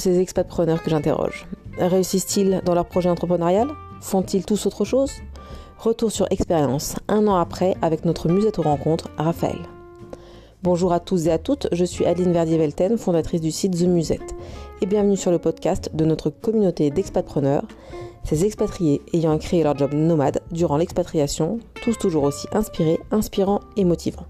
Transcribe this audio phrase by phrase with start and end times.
[0.00, 1.46] ces expatpreneurs que j'interroge
[1.78, 3.68] Réussissent-ils dans leur projet entrepreneurial?
[4.00, 5.12] Font-ils tous autre chose?
[5.78, 9.60] Retour sur expérience, un an après, avec notre musette aux rencontres, Raphaël.
[10.62, 14.34] Bonjour à tous et à toutes, je suis Aline Verdier-Velten, fondatrice du site The Musette,
[14.82, 17.64] et bienvenue sur le podcast de notre communauté d'expatpreneurs,
[18.24, 23.84] ces expatriés ayant créé leur job nomade durant l'expatriation, tous toujours aussi inspirés, inspirants et
[23.84, 24.26] motivants.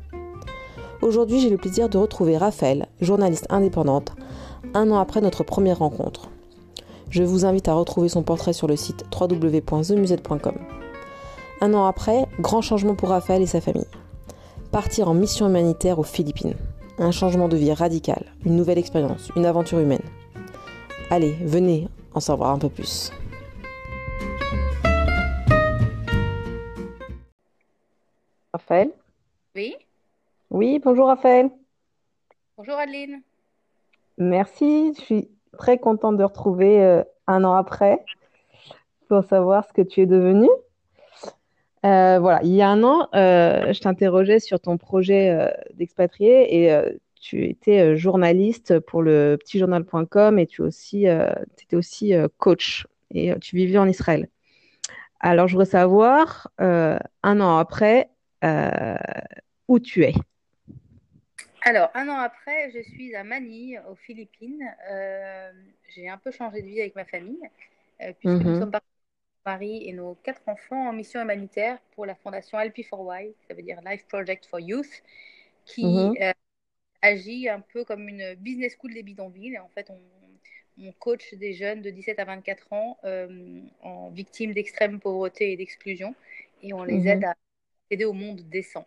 [1.02, 4.12] Aujourd'hui, j'ai le plaisir de retrouver Raphaël, journaliste indépendante,
[4.74, 6.30] un an après notre première rencontre.
[7.10, 10.54] Je vous invite à retrouver son portrait sur le site www.themusette.com.
[11.60, 13.86] Un an après, grand changement pour Raphaël et sa famille.
[14.70, 16.54] Partir en mission humanitaire aux Philippines.
[16.98, 20.02] Un changement de vie radical, une nouvelle expérience, une aventure humaine.
[21.10, 23.10] Allez, venez en savoir un peu plus.
[28.52, 28.92] Raphaël?
[29.56, 29.74] Oui?
[30.50, 31.50] Oui, bonjour Raphaël.
[32.56, 33.22] Bonjour Adeline.
[34.20, 38.04] Merci, je suis très contente de retrouver euh, un an après
[39.08, 40.46] pour savoir ce que tu es devenu.
[41.86, 46.82] Euh, voilà, il y a un an, euh, je t'interrogeais sur ton projet d'expatrié et
[47.18, 53.88] tu étais journaliste pour le petitjournal.com et tu étais aussi coach et tu vivais en
[53.88, 54.28] Israël.
[55.18, 58.10] Alors, je voudrais savoir, un an après,
[59.66, 60.12] où tu es.
[61.62, 64.64] Alors, un an après, je suis à Manille, aux Philippines.
[64.90, 65.52] Euh,
[65.94, 67.40] j'ai un peu changé de vie avec ma famille,
[68.00, 68.60] euh, puisque nous mhm.
[68.60, 68.86] sommes partis
[69.44, 73.80] Paris et nos quatre enfants en mission humanitaire pour la fondation LP4Y, ça veut dire
[73.84, 75.02] Life Project for Youth,
[75.64, 76.14] qui mhm.
[76.20, 76.32] euh,
[77.02, 79.58] agit un peu comme une business school des bidonvilles.
[79.58, 80.00] En fait, on,
[80.98, 82.98] coach des jeunes de 17 à 24 ans
[83.82, 86.14] en victimes d'extrême pauvreté et d'exclusion,
[86.62, 87.06] et on les mhm.
[87.06, 87.34] aide à
[87.90, 88.86] aider au monde décent.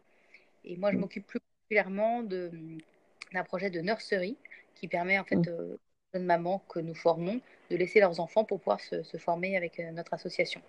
[0.66, 1.39] Et moi, je m'occupe plus
[1.72, 4.38] d'un projet de nurserie
[4.75, 5.50] qui permet en fait mm.
[5.50, 5.79] aux
[6.13, 9.91] jeunes mamans que nous formons de laisser leurs enfants pour pouvoir se, former avec euh,
[9.91, 10.62] notre association.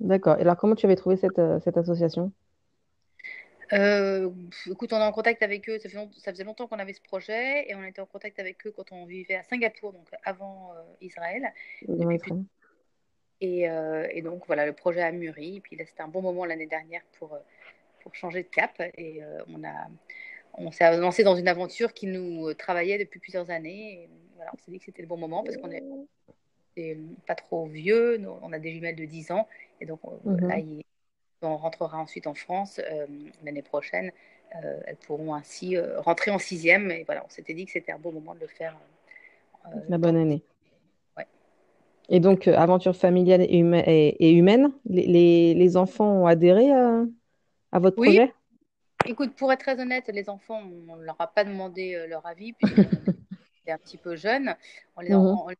[0.00, 0.36] D'accord.
[0.38, 2.32] Et alors, comment tu avais trouvé cette, euh, cette association?
[3.72, 4.30] Euh,
[4.70, 5.78] écoute, on est en contact avec eux.
[5.78, 5.88] Ça,
[6.30, 9.06] faisait longtemps qu'on avait ce projet et on était en contact avec eux quand on
[9.06, 11.50] vivait à Singapour, donc avant Israël.
[13.40, 15.56] Et, et, donc voilà, le projet a mûri.
[15.56, 17.38] Et puis là, c'était un bon moment l'année dernière pour
[18.02, 18.80] pour changer de cap.
[18.96, 19.88] Et euh, on, a,
[20.54, 24.04] on s'est lancé dans une aventure qui nous travaillait depuis plusieurs années.
[24.04, 25.82] Et voilà, on s'est dit que c'était le bon moment parce qu'on est,
[27.26, 29.46] pas trop vieux, on a des jumelles de 10 ans.
[29.80, 30.48] Et donc mhm.
[30.48, 30.56] là,
[31.42, 33.06] on rentrera ensuite en France euh,
[33.44, 34.10] l'année prochaine.
[34.62, 36.90] Euh, elles pourront ainsi rentrer en sixième.
[36.90, 38.76] Et voilà, on s'était dit que c'était un bon moment de le faire.
[39.88, 40.42] La bonne année.
[42.08, 47.04] Et donc, aventure familiale et, humaine, les, les, enfants ont adhéré à,
[47.72, 48.16] à votre oui.
[48.16, 48.32] projet?
[49.06, 52.24] Écoute, pour être très honnête, les enfants, on ne leur a pas demandé euh, leur
[52.26, 52.84] avis, puisqu'ils
[53.62, 54.54] étaient un petit peu jeunes.
[54.96, 55.54] On les, a mhm.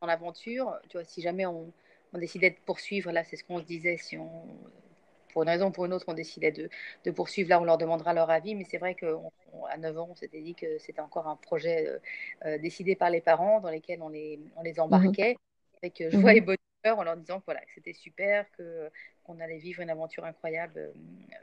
[0.00, 0.76] dans l'aventure.
[0.88, 1.72] Tu vois, si jamais on,
[2.14, 4.28] décidait de poursuivre, là, c'est ce qu'on se disait, si on,
[5.32, 6.68] pour une raison ou pour une autre, on décidait de,
[7.04, 8.56] de, poursuivre, là, on leur demandera leur avis.
[8.56, 11.98] Mais c'est vrai qu'à 9 ans, on s'était dit que c'était encore un projet euh,
[12.46, 15.78] euh, décidé par les parents, dans lesquels on les, on les embarquait, mhm.
[15.82, 18.90] avec joie et bonheur en leur disant que, voilà, c'était super, que
[19.24, 20.92] qu'on allait vivre une aventure incroyable euh,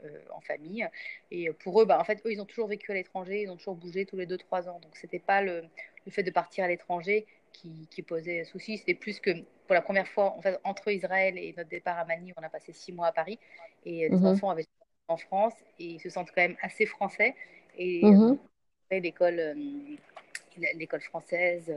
[0.04, 0.88] euh, en famille.
[1.30, 3.56] Et pour eux, bah, en fait, eux, ils ont toujours vécu à l'étranger, ils ont
[3.56, 4.80] toujours bougé tous les 2-3 ans.
[4.80, 5.62] Donc, c'était pas le,
[6.04, 8.78] le, fait de partir à l'étranger qui, qui, posait souci.
[8.78, 9.30] C'était plus que
[9.66, 12.48] pour la première fois, en fait, entre Israël et notre départ à Manille, on a
[12.48, 13.38] passé 6 mois à Paris.
[13.84, 14.26] Et les mhm.
[14.26, 14.66] enfants avaient
[15.08, 17.36] en France et ils se sentent quand même assez français.
[17.78, 18.38] Et mmh.
[18.90, 19.54] l'école
[20.74, 21.72] l'école française,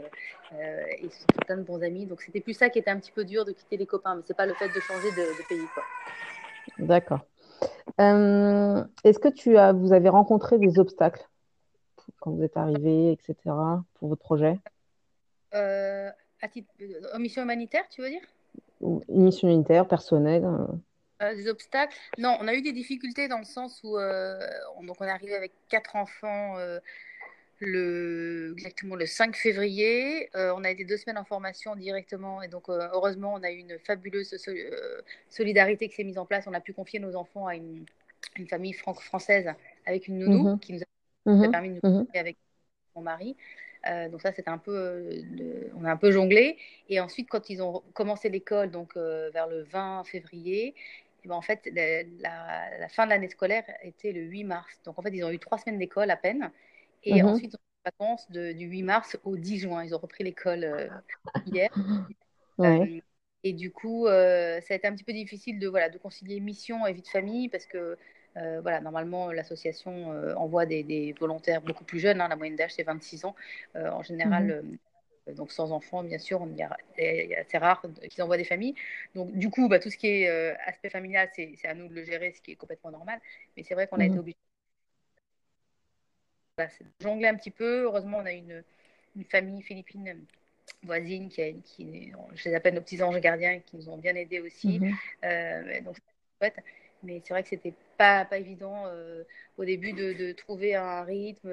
[0.54, 2.06] euh, et ils sont plein de bons amis.
[2.06, 4.22] Donc c'était plus ça qui était un petit peu dur de quitter les copains, mais
[4.26, 5.68] c'est pas le fait de changer de, pays.
[6.78, 7.26] D'accord.
[8.00, 11.28] Euh, est-ce que tu as, vous avez rencontré des obstacles
[12.20, 13.36] quand vous êtes arrivé, etc.,
[13.96, 14.58] pour votre projet?
[15.54, 16.10] Euh,
[17.14, 18.22] En mission humanitaire, tu veux dire?
[18.82, 20.46] Une mission humanitaire, personnelle
[21.36, 21.98] des obstacles?
[22.18, 25.36] Non, on a eu des difficultés dans le sens où on, donc on est arrivé
[25.36, 26.56] avec quatre enfants
[27.60, 30.30] le, exactement le 5 février.
[30.36, 33.52] Euh, on a été deux semaines en formation directement et donc euh, heureusement on a
[33.52, 36.46] eu une fabuleuse euh, solidarité qui s'est mise en place.
[36.48, 37.86] On a pu confier nos enfants à une,
[38.38, 39.50] une famille franco-française
[39.86, 40.60] avec une nounou mhm.
[40.60, 41.52] qui nous a, mhm.
[41.52, 42.20] permis de nous confier mhm.
[42.20, 42.38] avec
[42.96, 43.36] mon mari.
[44.12, 45.24] donc ça c'était un peu,
[45.76, 46.58] on a un peu jonglé.
[46.88, 50.76] Et ensuite quand ils ont commencé l'école donc vers le 20 février.
[51.26, 54.80] Et ben, en fait, la, la fin de l'année scolaire était le 8 mars.
[54.86, 56.50] Donc, en fait, ils ont eu trois semaines d'école à peine.
[57.04, 57.30] Et mhm.
[57.30, 59.84] ensuite, ils ont vacances de, du 8 mars au 10 juin.
[59.84, 60.88] Ils ont repris l'école euh,
[61.46, 61.70] hier.
[62.62, 63.00] Euh,
[63.46, 66.42] et du coup, euh, ça a été un petit peu difficile de, voilà, de concilier
[66.42, 67.98] mission et vie de famille parce que
[68.36, 72.20] voilà, normalement, l'association envoie des, des, volontaires beaucoup plus jeunes.
[72.20, 73.34] Hein, la moyenne d'âge, c'est 26 ans.
[73.76, 74.62] en général,
[75.38, 76.46] donc sans enfants, bien sûr,
[76.98, 78.76] c'est rare qu'ils envoient des familles.
[79.16, 80.28] Donc du coup, bah, tout ce qui est
[80.68, 83.22] aspect familial, c'est à nous de le gérer, ce qui est complètement normal.
[83.56, 84.20] Mais c'est vrai qu'on a été mmh.
[84.20, 84.38] obligé
[86.68, 87.84] de jongler un petit peu.
[87.84, 88.64] Heureusement, on a une,
[89.16, 90.26] une famille philippine
[90.84, 94.40] voisines qui, qui, je les appelle nos petits anges gardiens, qui nous ont bien aidés
[94.40, 94.80] aussi.
[94.80, 94.94] Mhm.
[95.26, 95.98] Euh, donc,
[97.04, 99.24] Mais c'est vrai que c'était pas, pas évident euh,
[99.58, 101.52] au début de, de, trouver un rythme.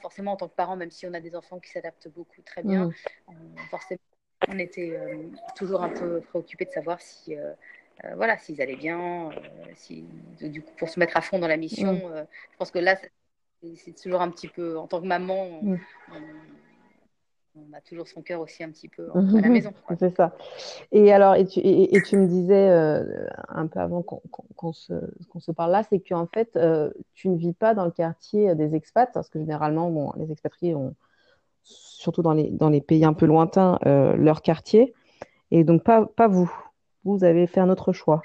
[0.00, 2.62] forcément, en tant que parent, même si on a des enfants qui s'adaptent beaucoup très
[2.62, 2.94] bien, mhm.
[3.28, 4.00] on, forcément,
[4.48, 5.24] on était euh,
[5.56, 7.36] toujours un peu préoccupés de savoir si.
[8.16, 9.30] voilà, s'ils allaient bien,
[9.76, 10.04] si,
[10.40, 11.92] du coup, pour se mettre à fond dans la mission.
[11.92, 12.26] Mhm.
[12.52, 12.96] je pense que là,
[13.76, 15.78] c'est toujours un petit peu, en tant que maman, on,
[17.56, 19.72] on a toujours son cœur aussi un petit peu à la maison.
[19.98, 20.36] C'est ça.
[20.90, 24.92] Et alors, et tu, et, tu me disais euh, un peu avant qu'on se,
[25.38, 28.74] se, parle là, c'est qu'en fait, euh, tu ne vis pas dans le quartier des
[28.74, 30.94] expats, parce que généralement, bon, les expatriés ont,
[31.62, 34.94] surtout dans les, dans les pays un peu lointains, euh, leur quartier.
[35.50, 36.52] Et donc, pas, pas vous.
[37.04, 38.22] Vous avez fait un autre choix.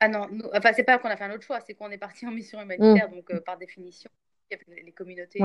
[0.00, 2.26] Ah, non, enfin, c'est pas qu'on a fait un autre choix, c'est qu'on est parti
[2.26, 3.14] en mission humanitaire, mmh.
[3.14, 4.10] donc par définition,
[4.50, 5.40] les communautés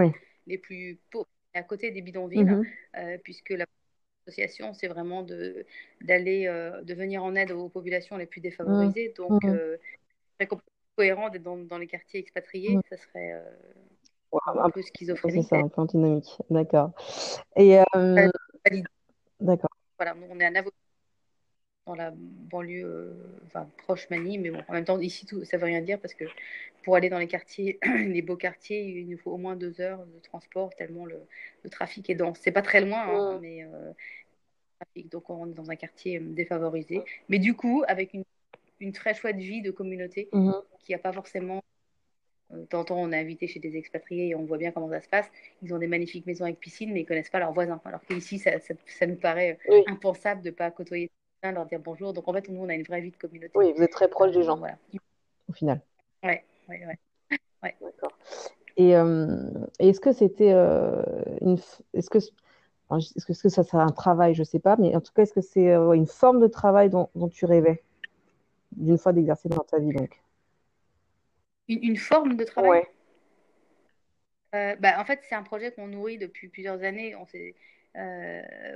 [0.48, 2.66] les plus pauvres à côté des bidonvilles, mhm.
[2.98, 3.54] euh, puisque
[4.28, 5.66] l'association, c'est vraiment de,
[6.02, 9.14] d'aller, euh, de venir en aide aux populations les plus défavorisées.
[9.18, 9.28] Mhm.
[9.28, 9.56] Donc, mhm.
[9.56, 9.78] euh,
[10.40, 10.50] c'est
[10.98, 13.42] cohérent d'être dans, dans, les quartiers expatriés, ça serait
[14.46, 15.44] un, peu schizophrénique.
[15.44, 16.38] C'est ça, un peu antinomique.
[16.50, 16.92] D'accord.
[17.56, 17.80] Et,
[19.40, 19.70] d'accord.
[19.98, 20.76] Voilà, on est un avocat
[21.86, 23.16] dans la banlieue,
[23.46, 26.14] enfin proche Mani, mais bon, en même temps, ici, tout, ça veut rien dire parce
[26.14, 26.26] que
[26.84, 30.06] pour aller dans les quartiers, les beaux quartiers, il nous faut au moins deux heures
[30.06, 31.20] de transport tellement le,
[31.70, 32.40] trafic est dense.
[32.42, 33.92] C'est pas très loin, hein, mais euh,
[35.12, 37.02] donc on est dans un quartier euh, défavorisé.
[37.30, 38.24] Mais du coup, avec une,
[38.80, 40.52] une très chouette vie de communauté mmh.
[40.80, 41.64] qui n'a pas forcément.
[42.54, 45.10] Euh, tantôt, on est invité chez des expatriés et on voit bien comment ça se
[45.10, 45.32] passe.
[45.64, 47.82] Ils ont des magnifiques maisons avec piscine, mais ils connaissent pas leurs voisins.
[47.86, 49.58] Alors qu'ici, ça, ça, nous paraît
[49.88, 51.10] impensable de ne pas côtoyer
[51.52, 52.14] leur dire bonjour.
[52.14, 53.52] Donc en fait, nous, on a une vraie vie de communauté.
[53.56, 54.78] Oui, vous êtes très proche des gens, voilà.
[55.50, 55.82] au final.
[56.24, 56.78] Ouais oui,
[57.64, 57.76] ouais.
[57.82, 58.18] D'accord.
[58.78, 59.50] Et, euh,
[59.80, 61.04] est-ce que c'était euh,
[61.42, 61.58] une.
[61.94, 62.18] Est-ce que.
[62.18, 64.36] Est-ce que, est-ce que ça, c'est un travail?
[64.36, 66.48] Je ne sais pas, mais en tout cas, est-ce que c'est euh, une forme de
[66.48, 67.84] travail dont, dont tu rêvais?
[68.74, 70.22] D'une fois d'exercer dans ta vie donc
[71.68, 72.84] Une, une forme de travail?
[74.54, 77.16] Bah, En fait, c'est un projet qu'on nourrit depuis plusieurs années.
[77.16, 77.26] On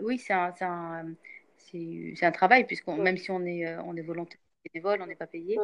[0.01, 1.13] oui, c'est un, c'est un,
[1.59, 4.39] c'est, un travail, puisqu'on, même si on est, on est volontaire
[4.73, 5.57] bénévole, on n'est pas payé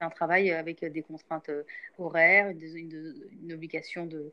[0.00, 1.64] un travail avec des contraintes euh,
[1.98, 4.30] horaires, une, obligation de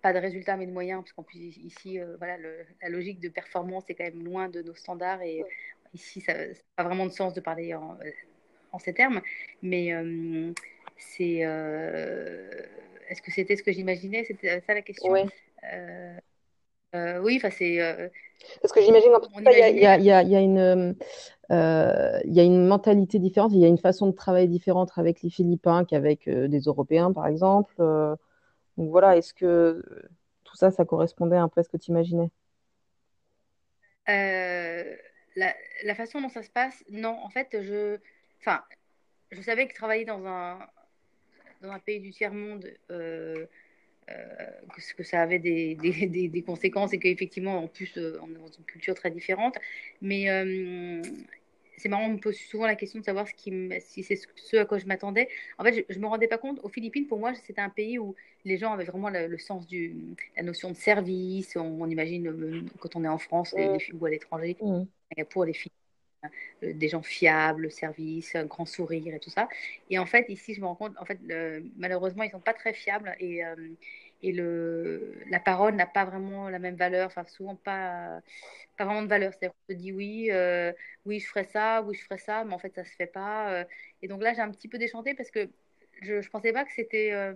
[0.00, 2.36] pas de résultats mais de moyens, parce qu'en plus ici, euh, voilà,
[2.82, 5.44] la logique de performance est quand même loin de nos standards et
[5.94, 7.96] ici, ça n'a pas vraiment de sens de parler en,
[8.72, 9.22] en ces termes.
[9.62, 10.52] Mais euh,
[10.96, 11.36] c'est,
[13.08, 14.24] est-ce que c'était ce que j'imaginais?
[14.24, 15.12] C'était ça la question.
[15.12, 15.20] Oui.
[16.94, 18.10] Oui, enfin c'est.
[18.60, 20.94] Parce que j'imagine qu'il y, y, y, a une,
[21.52, 24.90] euh, il y a une mentalité différente, il y a une façon de travailler différente
[24.96, 27.74] avec les Philippins qu'avec euh, des Européens, par exemple.
[27.78, 28.16] Euh,
[28.78, 29.84] donc voilà, est-ce que
[30.44, 32.30] tout ça, ça correspondait un peu à ce que tu imaginais?
[35.34, 37.18] La, façon dont ça se passe, non.
[37.22, 37.98] En fait, je,
[38.40, 38.62] enfin,
[39.30, 40.58] je savais que travailler dans un,
[41.60, 42.66] dans un pays du tiers-monde,
[44.06, 48.52] que, que, ça avait des, des, des, conséquences et qu'effectivement, en plus, on est dans
[48.58, 49.56] une culture très différente.
[50.00, 50.28] Mais
[51.82, 54.56] c'est marrant, on me pose souvent la question de savoir ce qui si c'est ce
[54.56, 55.28] à quoi je m'attendais.
[55.58, 56.60] En fait, je ne me rendais pas compte.
[56.62, 59.96] Aux Philippines, pour moi, c'était un pays où les gens avaient vraiment le, sens du
[60.36, 61.56] la notion de service.
[61.56, 65.24] On, imagine euh, quand on est en France les, filles, ou à l'étranger, mmh.
[65.30, 65.81] pour les filles, euh,
[66.62, 69.48] des gens fiables, service, un grand sourire et tout ça.
[69.90, 71.18] Et en fait, ici, je me rends compte, en fait,
[71.76, 73.56] malheureusement, ils sont pas très fiables et euh,
[74.24, 78.20] et le, la parole n'a pas vraiment la même valeur, souvent pas,
[78.76, 79.32] pas vraiment de valeur.
[79.32, 80.72] C'est-à-dire qu'on se dit oui, euh,
[81.06, 83.52] oui je ferai ça, oui je ferai ça, mais en fait ça se fait pas.
[83.52, 83.64] Euh.
[84.02, 85.48] et donc là j'ai un petit peu déchanté parce que
[86.02, 87.34] je ne pensais pas que c'était euh,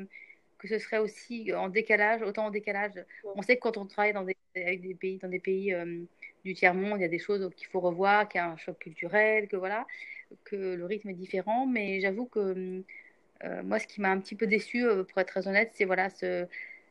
[0.59, 2.93] que ce serait aussi en décalage, autant en décalage.
[3.35, 5.75] On sait que quand on travaille dans des, avec des pays, dans des pays
[6.45, 8.57] du tiers monde, il y a des choses qu'il faut revoir, qu'il y a un
[8.57, 9.87] choc culturel, que voilà,
[10.45, 11.67] que le rythme est différent.
[11.67, 12.83] Mais j'avoue que
[13.65, 16.47] moi, ce qui m'a un petit peu déçu, pour être très honnête, c'est voilà ce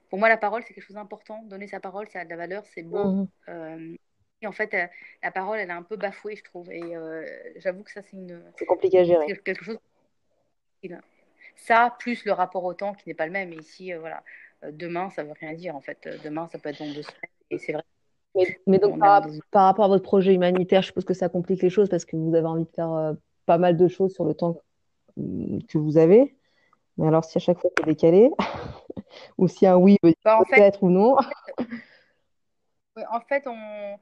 [0.10, 1.44] pour moi, la parole, c'est quelque chose d'important.
[1.44, 3.28] Donner sa parole, ça a de la valeur, c'est beau.
[3.50, 3.96] Euh,
[4.42, 4.86] et en fait, euh,
[5.24, 6.72] la parole, elle est un peu bafouée, je trouve.
[6.72, 7.26] Et euh,
[7.58, 8.42] j'avoue que ça, c'est une.
[8.58, 9.26] C'est compliqué à gérer.
[9.44, 9.78] Quelque chose.
[11.56, 13.54] Ça, plus le rapport au temps qui n'est pas le même.
[13.54, 14.24] Et ici, voilà,
[14.72, 15.76] demain, ça veut rien dire.
[15.76, 17.32] En fait, demain, ça peut être dans deux semaines.
[17.50, 17.84] Et c'est vrai.
[18.68, 21.88] Mais, donc, par, rapport à votre projet humanitaire, je suppose que ça complique les choses
[21.88, 24.62] parce que vous avez envie de faire pas mal de choses sur le temps
[25.16, 26.36] que vous avez.
[26.98, 28.30] Mais alors, si à chaque fois c'est décalé,
[29.38, 31.18] ou si un oui veut dire bah, peut-être ou non.
[33.10, 33.98] en fait, on...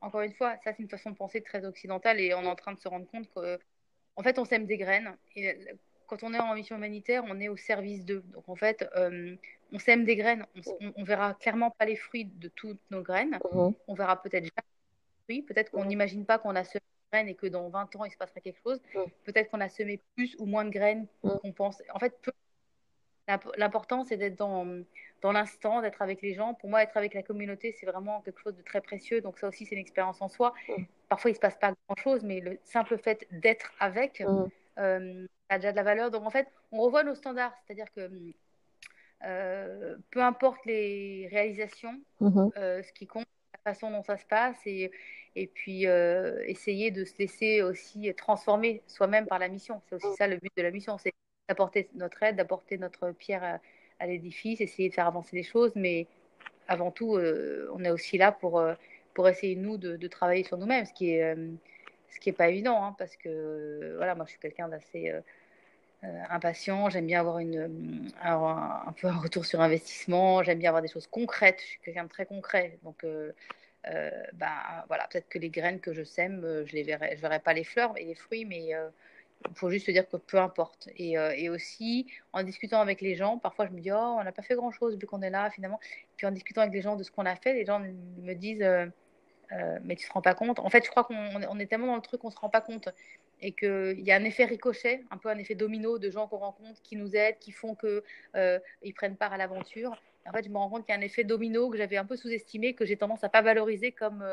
[0.00, 2.56] encore une fois, ça c'est une façon de penser très occidentale et on est en
[2.56, 3.58] train de se rendre compte que,
[4.16, 5.14] en fait, on sème des graines.
[5.36, 5.58] Et
[6.08, 8.24] quand on est en mission humanitaire, on est au service d'eux.
[8.32, 9.36] Donc en fait, euh,
[9.72, 10.44] on sème des graines.
[10.96, 13.38] On, verra clairement pas les fruits de toutes nos graines.
[13.52, 13.74] Mhm.
[13.86, 15.42] On verra peut-être jamais les fruits.
[15.42, 15.88] Peut-être qu'on mhm.
[15.88, 18.40] n'imagine pas qu'on a semé des graines et que dans 20 ans il se passera
[18.40, 18.80] quelque chose.
[18.94, 19.04] Mhm.
[19.24, 21.82] Peut-être qu'on a semé plus ou moins de graines qu'on pense.
[21.94, 22.14] En fait,
[23.56, 24.82] l'important c'est d'être dans
[25.20, 26.54] dans l'instant, d'être avec les gens.
[26.54, 29.20] Pour moi, être avec la communauté, c'est vraiment quelque chose de très précieux.
[29.20, 30.54] Donc ça aussi, c'est une expérience en soi.
[31.08, 34.22] Parfois, il se passe pas grand-chose, mais le simple fait d'être avec
[34.78, 36.10] euh, a déjà de la valeur.
[36.10, 37.54] Donc en fait, on revoit nos standards.
[37.66, 38.10] C'est-à-dire que
[39.24, 42.50] euh, peu importe les réalisations, mm-hmm.
[42.56, 44.90] euh, ce qui compte, la façon dont ça se passe et,
[45.34, 49.80] et puis essayer de se laisser aussi transformer soi-même par la mission.
[49.88, 51.12] C'est aussi ça le but de la mission, c'est
[51.48, 53.58] d'apporter notre aide, d'apporter notre pierre à,
[53.98, 56.06] à l'édifice, essayer de faire avancer les choses, mais
[56.68, 58.74] avant tout, euh, on est aussi là pour, euh,
[59.14, 61.50] pour essayer, nous, de, de travailler sur nous-mêmes, ce qui est, euh,
[62.10, 65.12] ce qui est pas évident, hein, parce que, voilà, moi, je suis quelqu'un d'assez
[66.30, 70.88] impatient, j'aime bien avoir, une, un, peu un retour sur investissement, j'aime bien avoir des
[70.88, 73.04] choses concrètes, je suis quelqu'un de très concret, donc...
[74.34, 77.52] bah, voilà, peut-être que les graines que je sème, je les verrai, je verrai pas
[77.52, 78.74] les fleurs et les fruits, mais
[79.48, 80.88] il faut juste se dire que peu importe.
[80.96, 84.24] Et, euh, et, aussi, en discutant avec les gens, parfois je me dis, oh, on
[84.24, 85.80] n'a pas fait grand-chose vu qu'on est là finalement.
[86.16, 88.64] Puis en discutant avec les gens de ce qu'on a fait, les gens me disent,
[89.52, 90.58] euh, euh, mais tu te rends pas compte.
[90.58, 92.60] En fait, je crois qu'on on est tellement dans le truc qu'on se rend pas
[92.60, 92.88] compte.
[93.40, 96.38] Et qu'il y a un effet ricochet, un peu un effet domino de gens qu'on
[96.38, 99.96] rencontre qui nous aident, qui font qu'ils prennent part à l'aventure.
[100.26, 102.04] En fait, je me rends compte qu'il y a un effet domino que j'avais un
[102.04, 104.24] peu sous-estimé, que j'ai tendance à pas valoriser comme,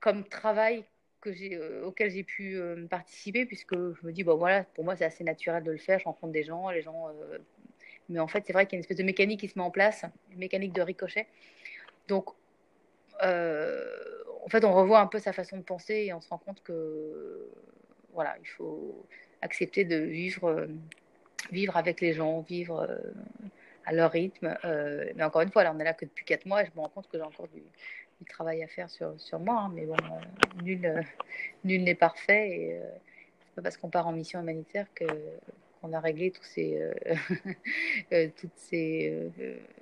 [0.00, 0.84] comme travail
[1.26, 5.04] euh, auquel j'ai pu euh, participer, puisque je me dis, bon voilà, pour moi c'est
[5.04, 7.08] assez naturel de le faire, je rencontre des gens, les gens...
[7.08, 7.38] Euh,
[8.08, 9.64] mais en fait, c'est vrai qu'il y a une espèce de mécanique qui se met
[9.64, 11.28] en place, une mécanique de ricochet.
[12.08, 12.30] Donc,
[13.22, 16.62] en fait, on revoit un peu sa façon de penser et on se rend compte
[16.62, 17.48] que,
[18.12, 19.06] voilà, il faut
[19.42, 20.66] accepter de vivre,
[21.52, 22.88] vivre avec les gens, vivre
[23.86, 24.56] à leur rythme.
[24.64, 26.80] mais encore une fois, là, on est là que depuis 4 mois et je me
[26.80, 27.62] rends compte que j'ai encore du,
[28.26, 31.02] travail à faire sur, sur moi, hein, mais bon, euh, nul euh,
[31.64, 32.84] n'est parfait et euh,
[33.40, 35.04] c'est pas parce qu'on part en mission humanitaire que
[35.80, 36.80] qu'on a réglé ces,
[38.36, 39.30] toutes ces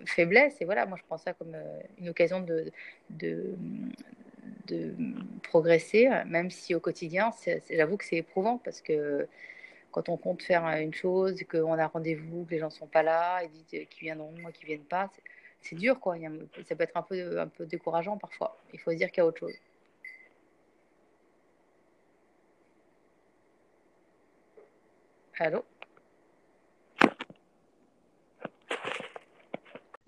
[0.07, 0.61] faiblesses.
[0.61, 1.57] Et voilà, moi je prends ça comme
[1.99, 2.73] une occasion de,
[3.11, 3.55] de,
[5.43, 7.31] progresser, même si au quotidien,
[7.71, 9.27] j'avoue que c'est éprouvant parce que
[9.91, 13.03] quand on compte faire une chose, qu'on a rendez-vous, que les gens ne sont pas
[13.03, 15.11] là, disent qu'ils viendront, qui viennent pas,
[15.61, 16.17] c'est dur, quoi.
[16.69, 18.57] Ça peut être un peu, un peu décourageant parfois.
[18.73, 19.55] Il faut se dire qu'il y a autre chose.
[25.39, 25.65] Allô?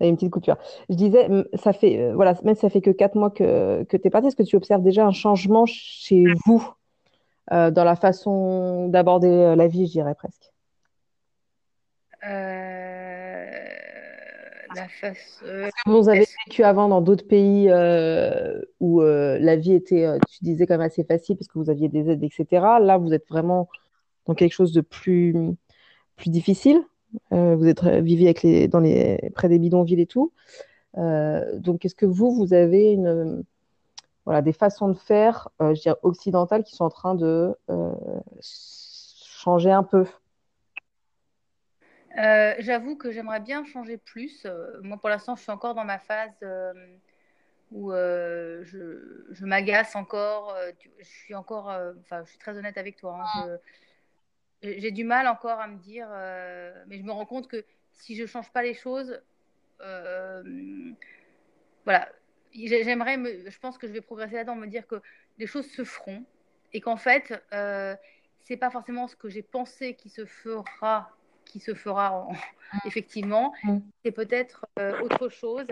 [0.07, 0.57] Une petite coupure.
[0.89, 4.07] Je disais, ça fait, euh, voilà, même ça fait que quatre mois que, que tu
[4.07, 4.27] es parti.
[4.27, 6.73] Est-ce que tu observes déjà un changement chez vous
[7.51, 10.51] euh, dans la façon d'aborder euh, la vie, je dirais presque?
[14.75, 14.87] La.
[15.43, 20.43] Euh, vous avez vécu avant dans d'autres pays euh, où euh, la vie était, tu
[20.43, 22.79] disais, quand même assez facile parce que vous aviez des aides, etc.
[22.79, 23.69] Là, vous êtes vraiment
[24.25, 25.35] dans quelque chose de plus,
[26.15, 26.81] plus difficile.
[27.31, 30.31] Vous êtes viviez avec les, dans les, près des bidonvilles et tout.
[30.95, 33.43] donc, est-ce que vous, vous avez une,
[34.25, 37.55] voilà, des façons de faire, je dirais, occidentales qui sont en train de
[38.41, 40.05] changer un peu?
[42.17, 44.45] Euh, j'avoue que j'aimerais bien changer plus.
[44.45, 46.73] Euh, moi, pour l'instant, je suis encore dans ma phase euh,
[47.71, 50.55] où je, je m'agace encore.
[50.99, 51.67] je suis encore,
[52.01, 53.23] enfin, je suis très honnête avec toi.
[53.23, 53.57] Hein,
[54.61, 56.07] j'ai du mal encore à me dire,
[56.87, 57.63] mais je me rends compte que
[57.93, 59.21] si je change pas les choses,
[61.85, 62.09] voilà,
[62.53, 65.01] j'aimerais, je pense que je vais progresser là-dedans, me dire que
[65.39, 66.23] les choses se feront
[66.73, 67.33] et qu'en fait,
[68.41, 71.11] c'est pas forcément ce que j'ai pensé qui se fera
[71.51, 72.77] qui se fera mm.
[72.85, 73.53] effectivement.
[73.63, 73.79] Mm.
[74.03, 75.67] C'est peut-être euh, autre chose.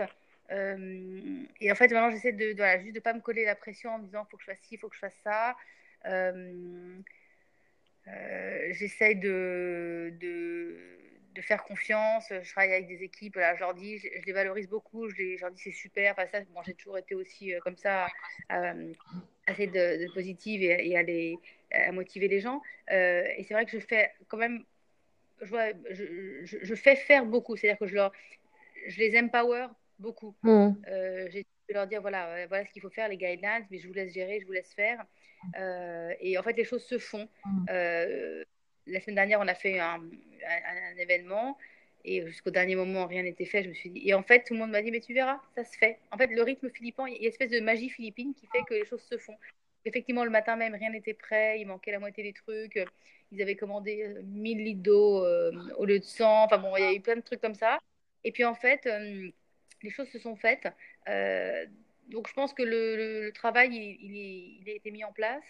[0.50, 3.94] Euh, et en fait, maintenant, j'essaie de, voilà, juste de pas me coller la pression
[3.94, 5.56] en me disant faut que je fasse ci, faut que je fasse ça.
[8.10, 10.76] Euh, j'essaie de, de,
[11.34, 12.24] de, faire confiance.
[12.30, 13.36] Je travaille avec des équipes.
[13.36, 15.08] Là, je leur dis, je, les valorise beaucoup.
[15.08, 16.12] Je, les, leur dis c'est super.
[16.12, 18.08] Enfin, ça, bon, j'ai toujours été aussi comme ça,
[18.48, 21.38] assez de, de positive et, et à, les,
[21.72, 22.60] à motiver les gens.
[22.88, 24.64] et c'est vrai que je fais quand même
[25.42, 25.72] je,
[26.44, 27.56] je, je, fais faire beaucoup.
[27.56, 28.12] C'est-à-dire que je, leur,
[28.86, 29.66] je les empower
[29.98, 30.34] beaucoup.
[30.42, 30.72] Mm.
[30.88, 33.86] Euh, j'ai leur dire voilà, euh, voilà ce qu'il faut faire, les guidelines, mais je
[33.86, 35.04] vous laisse gérer, je vous laisse faire.
[35.58, 37.28] Euh, et en fait, les choses se font.
[37.44, 37.66] Mm.
[38.86, 41.56] la semaine dernière, on a fait un, un, événement
[42.04, 43.62] Et jusqu'au dernier moment, rien n'était fait.
[43.62, 44.02] Je me suis dit.
[44.08, 45.98] Et en fait, tout le monde m'a dit, mais tu verras, ça se fait.
[46.10, 48.62] En fait, le rythme philippin, il y a une espèce de magie philippine qui fait
[48.68, 49.36] que les choses se font.
[49.84, 51.60] Effectivement, le matin même, rien n'était prêt.
[51.60, 52.78] Il manquait la moitié des trucs.
[53.32, 55.24] Ils avaient commandé 1000 litres d'eau
[55.76, 56.44] au lieu de 100.
[56.44, 57.78] Enfin bon, il y a eu plein de trucs comme ça.
[58.24, 58.86] Et puis en fait,
[59.82, 60.68] les choses se sont faites.
[61.08, 61.66] Euh,
[62.10, 65.44] donc je pense que le, travail, il, il, a été mis en place.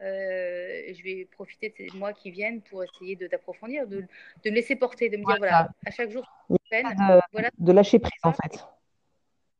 [0.00, 4.04] Euh, je vais profiter de ces mois qui viennent pour essayer d'approfondir, de,
[4.44, 6.26] de, me laisser porter, de me dire, voilà, à chaque jour,
[6.70, 8.64] peine, de, voilà, de lâcher prise en fait.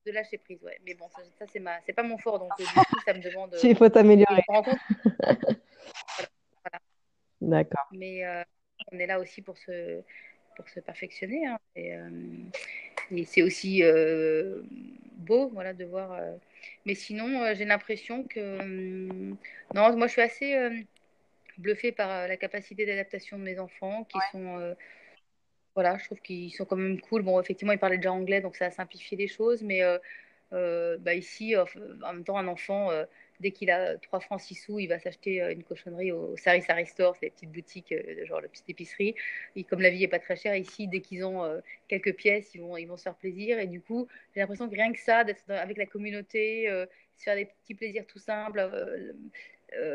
[0.05, 0.81] De lâcher prise, ouais.
[0.85, 3.57] Mais bon, ça, ça c'est ma, pas mon fort, donc du coup, ça me demande.
[3.63, 4.43] Il faut t'améliorer.
[4.49, 4.75] voilà,
[7.41, 7.87] D'accord.
[7.93, 8.43] Mais euh,
[8.91, 10.03] on est là aussi pour se,
[10.57, 11.47] pour se perfectionner.
[11.47, 11.59] Hein.
[11.77, 11.97] Et,
[13.13, 14.63] et c'est aussi euh,
[15.23, 16.13] beau voilà, de voir.
[16.13, 16.37] Euh.
[16.87, 18.61] Mais sinon, euh, j'ai l'impression que.
[18.61, 19.37] Hum,
[19.75, 20.85] non, moi, je suis assez
[21.59, 24.75] bluffée par la capacité d'adaptation de mes enfants qui sont.
[25.75, 27.23] voilà, je trouve qu'ils sont quand même cool.
[27.23, 29.63] Bon, effectivement, ils parlaient déjà anglais, donc ça a simplifié les choses.
[29.63, 29.83] Mais
[30.51, 32.91] bah, ici, en même temps, un enfant
[33.43, 36.63] dès qu'il a 3 francs 6 sous, il va s'acheter euh, une cochonnerie au, Sari
[36.63, 39.15] Sari Store, c'est les petites boutiques, euh, genre la petite épicerie.
[39.57, 42.55] Et comme la vie est pas très chère ici, dès qu'ils ont euh, quelques pièces,
[42.55, 43.59] ils vont, ils vont se faire plaisir.
[43.59, 46.67] Et du coup, j'ai l'impression que rien que ça, d'être avec la communauté,
[47.17, 48.61] se faire des petits plaisirs tout simples.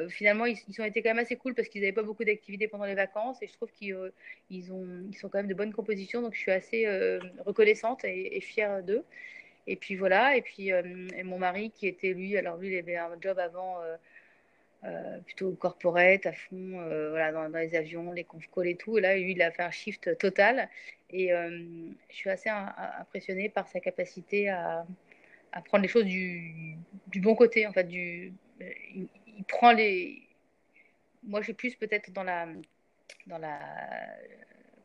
[0.10, 2.86] finalement, ils, ont été quand même assez cool parce qu'ils n'avaient pas beaucoup d'activités pendant
[2.86, 3.96] les vacances et je trouve qu'ils
[4.50, 6.22] ils ont, ils sont quand même de bonnes compositions.
[6.22, 6.86] Donc, je suis assez
[7.46, 9.04] reconnaissante et fière d'eux.
[9.68, 10.82] Et puis voilà, et puis euh,
[11.26, 13.98] mon mari qui était lui, alors lui il avait un job avant euh,
[14.86, 18.98] euh, plutôt corporate, à fond, voilà, dans, les avions, les conf et tout.
[18.98, 20.70] Et là, lui, il a fait un shift total.
[21.10, 24.86] Et je suis assez impressionnée par sa capacité à,
[25.66, 26.78] prendre les choses du,
[27.16, 27.66] bon côté.
[27.66, 29.08] En fait, du, il,
[29.48, 30.22] prend les.
[31.24, 32.48] Moi, suis plus peut-être dans la,
[33.26, 33.60] dans la,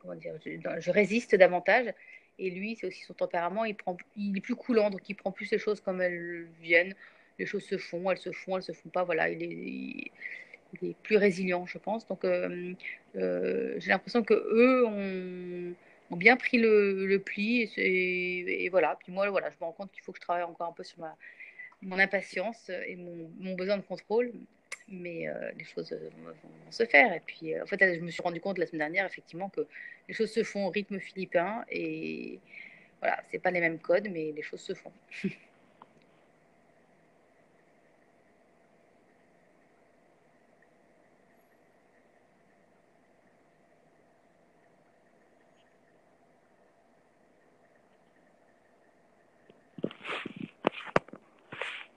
[0.00, 1.92] comment dire, je résiste davantage.
[2.38, 3.64] Et lui, c'est aussi son tempérament.
[3.64, 6.94] Il, prend, il est plus coulant, donc il prend plus les choses comme elles viennent.
[7.38, 9.04] Les choses se font, elles se font, elles se font pas.
[9.04, 10.10] Voilà, il est,
[10.80, 12.06] il est plus résilient, je pense.
[12.06, 12.74] Donc, euh,
[13.16, 17.70] euh, j'ai l'impression que eux ont, bien pris le, pli.
[17.76, 18.96] Et, voilà.
[19.02, 20.84] Puis moi, voilà, je me rends compte qu'il faut que je travaille encore un peu
[20.84, 21.16] sur ma,
[21.82, 24.32] mon impatience et mon besoin de contrôle
[24.88, 26.32] mais euh, les choses euh, vont,
[26.70, 27.12] se faire.
[27.12, 29.66] Et puis, euh, en fait, je me suis rendu compte la semaine dernière, effectivement, que
[30.08, 31.64] les choses se font au rythme philippin.
[31.70, 32.40] Et
[33.00, 34.92] voilà, c'est pas les mêmes codes, mais les choses se font.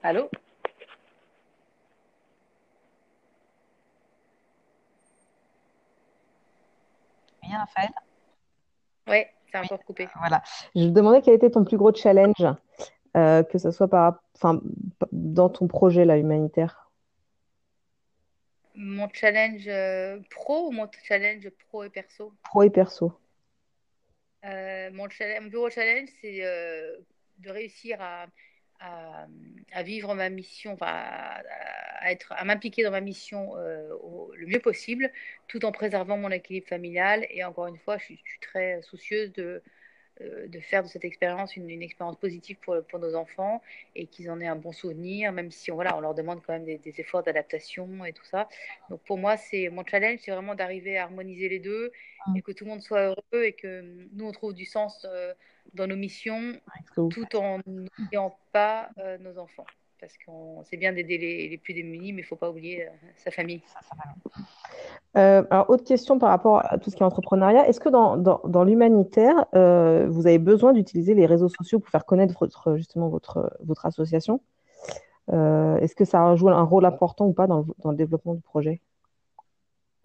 [0.03, 0.29] Allô?
[7.65, 7.91] Raphaël
[9.07, 10.07] Oui, c'est encore coupé.
[10.19, 10.43] Voilà.
[10.75, 12.45] Je me demandais quel était ton plus gros challenge,
[13.15, 14.61] euh, que ce soit par, enfin,
[15.11, 16.91] dans ton projet là, humanitaire.
[18.75, 22.33] Mon challenge euh, pro ou mon challenge pro et perso?
[22.43, 23.13] Pro et perso.
[24.43, 26.39] Euh, mon, challenge, mon plus gros challenge, c'est
[27.39, 28.27] de réussir à,
[28.79, 31.41] à, vivre ma mission, à,
[32.05, 33.89] être, à m'impliquer dans ma mission euh,
[34.35, 35.11] le mieux possible,
[35.47, 37.25] tout en préservant mon équilibre familial.
[37.29, 39.61] Et encore une fois, je suis, très soucieuse de,
[40.21, 43.61] de faire de cette expérience une, expérience positive pour, pour nos enfants
[43.95, 46.53] et qu'ils en aient un bon souvenir, même si on, voilà, on leur demande quand
[46.53, 48.47] même des, efforts d'adaptation et tout ça.
[48.89, 51.91] Donc pour moi, c'est mon challenge, c'est vraiment d'arriver à harmoniser les deux
[52.27, 52.37] mmh.
[52.37, 53.81] et que tout le monde soit heureux et que
[54.13, 55.05] nous, on trouve du sens.
[55.09, 55.33] Euh,
[55.73, 56.59] dans nos missions
[56.95, 59.65] tout en n'oubliant pas euh, nos enfants.
[59.99, 62.89] Parce qu'on c'est bien d'aider les, plus démunis, mais il ne faut pas oublier euh,
[63.17, 63.61] sa famille.
[65.17, 67.67] Euh, alors, autre question par rapport à tout ce qui est entrepreneuriat.
[67.67, 72.05] Est-ce que dans, dans, dans l'humanitaire, vous avez besoin d'utiliser les réseaux sociaux pour faire
[72.05, 74.41] connaître votre, justement votre, votre association?
[75.29, 78.81] Est-ce que ça joue un rôle important ou pas dans dans le développement du projet?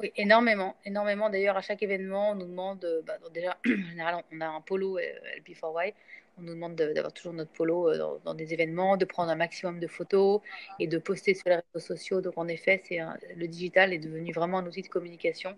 [0.00, 1.28] Oui, énormément, énormément.
[1.28, 4.60] D'ailleurs, à chaque événement, on nous demande, euh, bah, déjà, en général, on a un
[4.62, 5.02] polo euh,
[5.40, 5.92] LP4Y,
[6.40, 9.78] on nous demande d'avoir toujours notre polo euh, dans, des événements, de prendre un maximum
[9.80, 10.40] de photos
[10.78, 12.20] et de poster sur les réseaux sociaux.
[12.20, 13.00] Donc, en effet, c'est
[13.36, 15.56] le digital est devenu vraiment un outil de communication.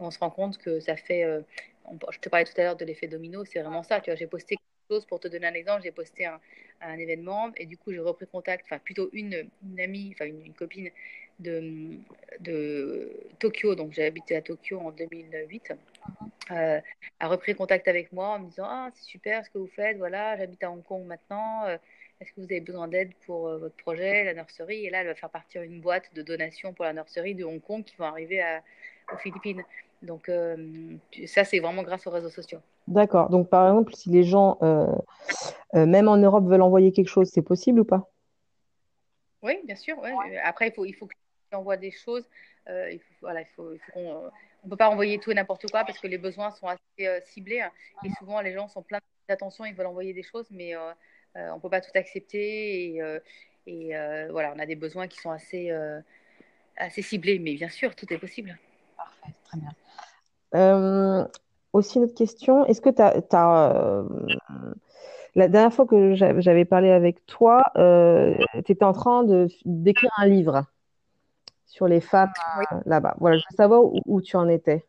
[0.00, 1.24] on se rend compte que ça fait,
[2.10, 4.02] je te parlais tout à l'heure de l'effet domino, c'est vraiment ça.
[4.04, 6.40] J'ai posté quelque chose, pour te donner un exemple, j'ai posté un,
[6.98, 10.90] événement et du coup, j'ai repris contact, enfin, plutôt une, amie, enfin, une copine
[11.38, 11.98] de,
[12.40, 15.72] de Tokyo, donc j'ai habité à Tokyo en 2008,
[16.50, 16.80] euh,
[17.20, 19.96] a repris contact avec moi en me disant Ah, c'est super ce que vous faites,
[19.96, 21.76] voilà, j'habite à Hong Kong maintenant, euh,
[22.20, 24.86] est-ce que vous avez besoin d'aide pour euh, votre projet, la nurserie?
[24.86, 27.60] Et là, elle va faire partir une boîte de donations pour la nurserie de Hong
[27.60, 28.62] Kong qui va arriver à,
[29.12, 29.62] aux Philippines.
[30.02, 30.30] Donc,
[31.26, 32.58] ça, c'est vraiment grâce aux réseaux sociaux.
[32.86, 33.30] D'accord.
[33.30, 34.58] Donc, par exemple, si les gens,
[35.72, 38.10] même en Europe, veulent envoyer quelque chose, c'est possible ou pas?
[39.42, 39.96] Oui, bien sûr.
[40.42, 41.23] Après, il faut, il faut qu'ils
[41.54, 42.28] envoient des choses.
[43.20, 44.30] voilà, il faut, il faut qu'on
[44.64, 47.60] on peut pas envoyer tout et n'importe quoi parce que les besoins sont assez ciblés
[47.60, 47.70] hein.
[48.02, 50.92] et souvent les gens sont pleins d'attention, ils veulent envoyer des choses, mais euh,
[51.34, 52.96] on peut pas tout accepter
[53.66, 53.94] et,
[54.30, 58.58] voilà, on a des besoins qui sont assez ciblés, mais bien sûr, tout est possible.
[58.96, 59.70] Parfait, très bien.
[60.54, 61.24] Euh,
[61.72, 62.64] aussi, une autre question.
[62.66, 63.72] Est-ce que tu as.
[63.74, 64.04] Euh,
[65.34, 69.24] la dernière fois que j'avais parlé avec toi, euh, tu étais en train
[69.64, 70.64] d'écrire un livre?
[71.74, 72.32] Sur les femmes
[72.86, 73.16] là-bas.
[73.18, 74.84] Voilà, je veux savoir où tu en étais.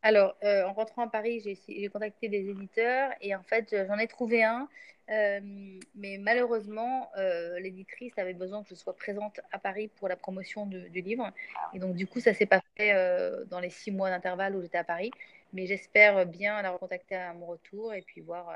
[0.00, 4.06] Alors, euh, en rentrant à Paris, j'ai contacté des éditeurs et en fait, j'en ai
[4.06, 4.66] trouvé un.
[5.10, 5.40] Euh,
[5.94, 10.64] mais malheureusement, euh, l'éditrice avait besoin que je sois présente à Paris pour la promotion
[10.64, 11.30] du livre.
[11.74, 12.94] Et donc, du coup, ça s'est pas fait
[13.50, 15.10] dans les six mois d'intervalle où j'étais à Paris.
[15.52, 18.48] Mais j'espère bien la recontacter à mon retour et puis voir,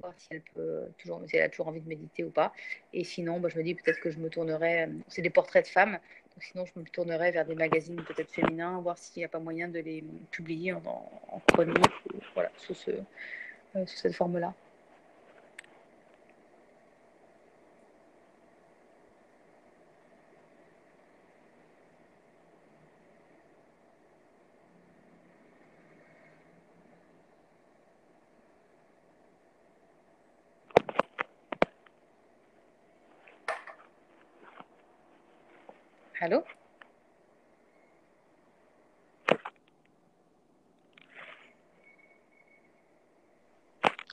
[0.00, 2.52] voir si elle peut toujours, si elle a toujours envie de méditer ou pas.
[2.92, 4.88] Et sinon, bah, je me dis peut-être que je me tournerai.
[5.08, 5.98] C'est des portraits de femmes.
[6.40, 9.68] Sinon, je me tournerais vers des magazines peut-être féminins, voir s'il n'y a pas moyen
[9.68, 10.02] de les
[10.32, 10.82] publier en,
[11.28, 11.84] en chronique,
[12.34, 14.52] voilà, sous, ce, euh, sous cette forme-là.
[36.24, 36.42] Allô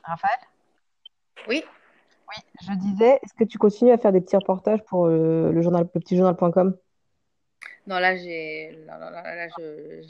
[0.04, 0.39] Raphaël
[1.48, 1.63] Oui.
[2.32, 5.62] Oui, je disais, est-ce que tu continues à faire des petits reportages pour euh, le
[5.62, 6.78] journal, le petit journal.com
[7.88, 8.76] Non, là, j'ai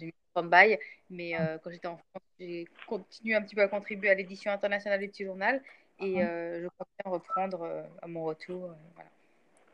[0.02, 0.78] mis un by
[1.10, 4.52] mais euh, quand j'étais en France, j'ai continué un petit peu à contribuer à l'édition
[4.52, 5.62] internationale du petit journal
[6.00, 6.26] et ah.
[6.26, 8.70] euh, je compte reprendre à mon retour.
[8.96, 9.10] Voilà.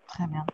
[0.08, 0.46] Très bien.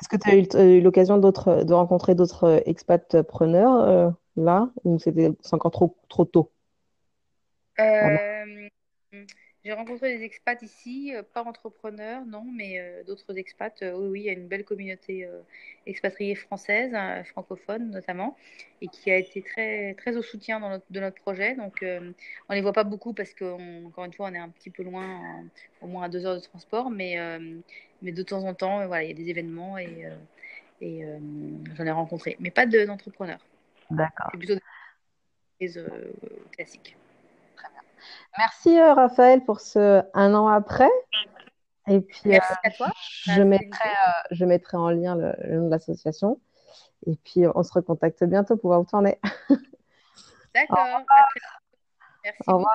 [0.00, 4.70] Est-ce que tu as eu, l'occasion de rencontrer d'autres euh, expats preneurs euh, là?
[4.84, 5.14] Ou c'est
[5.52, 6.50] encore trop, trop tôt?
[7.78, 8.41] Euh,
[9.64, 13.80] J'ai rencontré des expats ici, pas entrepreneurs, non, mais d'autres expats.
[13.82, 15.28] oui, oui, il y a une belle communauté
[15.86, 18.36] expatriée française, hein, francophone notamment,
[18.80, 21.54] et qui a été très, très au soutien dans de notre projet.
[21.54, 21.86] Donc, on
[22.50, 25.44] ne les voit pas beaucoup parce qu'encore une fois, on est un petit peu loin,
[25.80, 27.16] au moins à deux heures de transport, mais
[28.02, 30.16] mais de temps en temps, euh, voilà, il y a des événements et, euh,
[30.80, 31.18] et euh,
[31.74, 32.36] j'en ai rencontré.
[32.40, 33.44] Mais pas d'entrepreneurs.
[33.90, 34.28] D'accord.
[34.32, 34.54] C'est plutôt
[35.60, 35.90] des entreprises
[36.52, 36.96] classiques.
[38.38, 40.90] Merci Raphaël pour ce un an après.
[41.88, 42.88] Et puis, Merci à toi.
[43.24, 43.90] Je mettrai,
[44.30, 46.40] je mettrai en lien le, nom de l'association.
[47.06, 49.20] Et puis, on se recontacte bientôt pour voir où tu en es.
[50.54, 50.86] D'accord.
[52.24, 52.68] Merci beaucoup,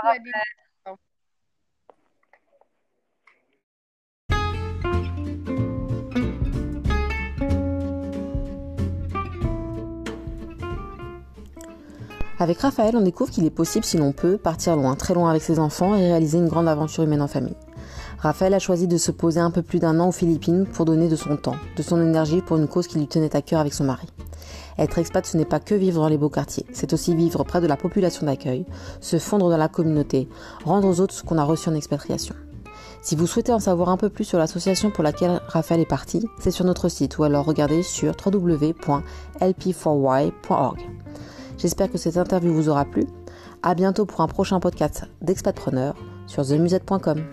[12.39, 15.41] Avec Raphaël, on découvre qu'il est possible, si l'on peut, partir loin, très loin avec
[15.41, 17.55] ses enfants et réaliser une grande aventure humaine en famille.
[18.19, 21.07] Raphaël a choisi de se poser un peu plus d'un an aux Philippines pour donner
[21.07, 23.73] de son temps, de son énergie pour une cause qui lui tenait à cœur avec
[23.73, 24.05] son mari.
[24.77, 27.59] Être expat, ce n'est pas que vivre dans les beaux quartiers, c'est aussi vivre près
[27.59, 28.67] de la population d'accueil,
[29.01, 30.29] se fondre dans la communauté,
[30.63, 32.35] rendre aux autres ce qu'on a reçu en expatriation.
[33.01, 36.27] Si vous souhaitez en savoir un peu plus sur l'association pour laquelle Raphaël est parti,
[36.39, 40.77] c'est sur notre site ou alors regardez sur www.lp4y.org.
[41.57, 43.05] J'espère que cette interview vous aura plu.
[43.63, 45.95] À bientôt pour un prochain podcast d'Expatpreneur
[46.27, 47.23] sur themusette.com.